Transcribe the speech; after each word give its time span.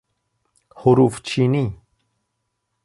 حروفچینی 0.77 1.81